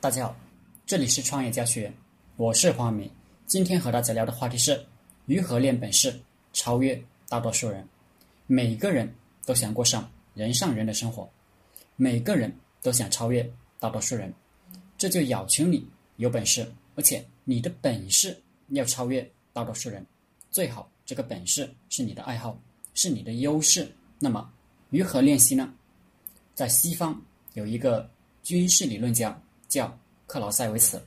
[0.00, 0.36] 大家好，
[0.86, 1.94] 这里是创业家学院，
[2.36, 3.10] 我是黄明。
[3.46, 4.80] 今天和大家聊的话题是
[5.26, 6.16] 如何练本事，
[6.52, 7.84] 超越大多数人。
[8.46, 9.12] 每个人
[9.44, 11.28] 都想过上人上人的生活，
[11.96, 13.42] 每个人都想超越
[13.80, 14.32] 大多数人，
[14.96, 15.84] 这就要求你
[16.14, 20.06] 有本事，而且你的本事要超越大多数人。
[20.48, 22.56] 最好这个本事是你的爱好，
[22.94, 23.92] 是你的优势。
[24.20, 24.48] 那么
[24.90, 25.74] 如何练习呢？
[26.54, 27.20] 在西方
[27.54, 28.08] 有一个
[28.44, 29.36] 军事理论家。
[29.68, 29.96] 叫
[30.26, 31.00] 克劳塞维茨，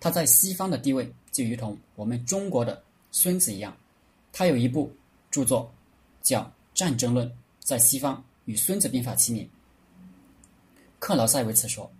[0.00, 3.76] 他在西方的地位就如同我们中国的孙子一样。
[4.32, 4.94] 他有一部
[5.30, 5.72] 著作
[6.22, 6.42] 叫
[6.74, 9.48] 《战争论》，在西方与《孙子兵法》齐名。
[10.98, 11.90] 克劳塞维茨说：“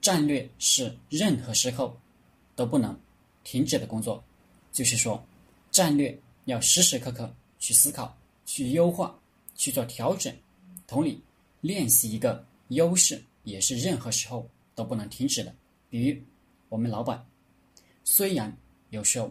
[0.00, 1.96] 战略是任何时候
[2.56, 2.98] 都不能
[3.42, 4.22] 停止的工作，
[4.72, 5.22] 就是说，
[5.70, 9.18] 战略要时时刻刻去思考、去优化、
[9.54, 10.34] 去做调整。
[10.86, 11.22] 同理，
[11.60, 15.54] 练习一个优势也是任何时候。”都不能停止的，
[15.88, 16.20] 比如
[16.68, 17.24] 我们老板，
[18.02, 18.56] 虽然
[18.90, 19.30] 有时候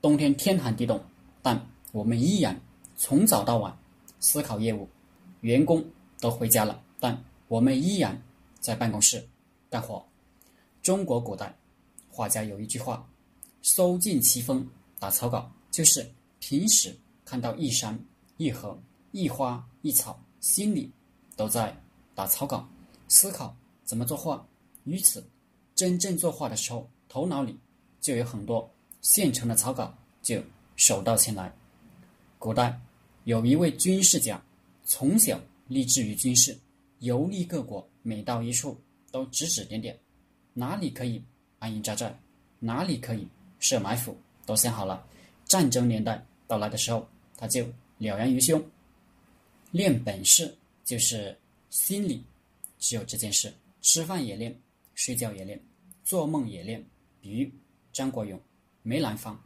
[0.00, 1.00] 冬天天寒地冻，
[1.42, 2.60] 但我们依然
[2.96, 3.76] 从早到晚
[4.18, 4.88] 思考业务，
[5.40, 5.84] 员工
[6.20, 8.20] 都回家了，但我们依然
[8.60, 9.26] 在办公室
[9.68, 10.04] 干活。
[10.82, 11.56] 中国古代
[12.10, 13.06] 画家有一句话
[13.62, 14.66] ：“收尽奇峰，
[14.98, 17.96] 打草稿。”就是平时看到一山
[18.38, 18.76] 一河
[19.12, 20.90] 一花一草，心里
[21.36, 21.76] 都在
[22.14, 22.68] 打草稿，
[23.06, 24.44] 思考怎么作画。
[24.84, 25.24] 于此，
[25.74, 27.58] 真正作画的时候，头脑里
[28.00, 28.68] 就有很多
[29.00, 30.42] 现成的草稿，就
[30.76, 31.52] 手到擒来。
[32.38, 32.78] 古代
[33.24, 34.42] 有一位军事家，
[34.84, 36.58] 从小立志于军事，
[37.00, 39.98] 游历各国，每到一处都指指点点，
[40.54, 41.22] 哪里可以
[41.58, 42.18] 安营扎寨，
[42.58, 43.28] 哪里可以
[43.58, 45.06] 设埋伏，都想好了。
[45.44, 47.06] 战争年代到来的时候，
[47.36, 47.66] 他就
[47.98, 48.62] 了然于胸。
[49.70, 52.24] 练本事就是心里
[52.78, 54.58] 只有这件事，吃饭也练。
[55.00, 55.58] 睡觉也练，
[56.04, 56.84] 做梦也练。
[57.22, 57.50] 比喻
[57.90, 58.38] 张国荣、
[58.82, 59.42] 梅兰芳，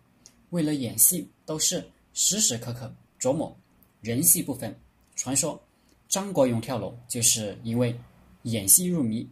[0.50, 3.56] 为了演戏都是时时刻刻琢磨，
[4.00, 4.76] 人戏不分。
[5.14, 5.60] 传说
[6.08, 7.96] 张国荣跳楼就是因为
[8.42, 9.28] 演戏入迷，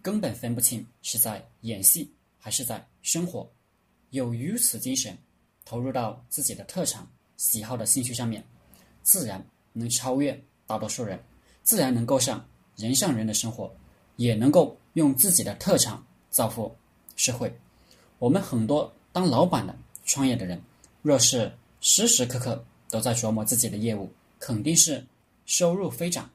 [0.00, 3.50] 根本分不清是在演戏还是在生活。
[4.10, 5.18] 有如此精神，
[5.64, 8.40] 投入到自己的特长、喜好的兴趣上面，
[9.02, 11.20] 自然能超越大多数人，
[11.64, 13.68] 自然能够上人上人的生活。
[14.16, 16.74] 也能够用自己的特长造福
[17.14, 17.54] 社会。
[18.18, 20.60] 我们很多当老板的、创业的人，
[21.02, 25.04] 若是时时刻刻都在琢磨自己的业务，肯定是
[25.44, 26.28] 收入飞涨。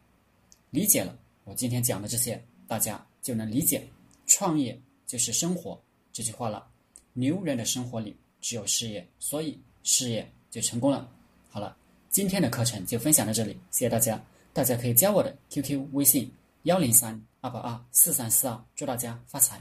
[0.69, 3.86] 理解了我今天讲的这些，大家就能理解
[4.25, 5.80] “创业就是生活”
[6.13, 6.66] 这句话了。
[7.13, 11.09] 牛人的生活里只有事业，所以事业就成功了。
[11.50, 11.75] 好了，
[12.09, 14.24] 今天的课程就分享到这里，谢谢大家。
[14.53, 16.31] 大家可以加我的 QQ 微信
[16.64, 17.22] 幺零三。
[17.44, 19.60] 二八二四三四二，祝大家发财！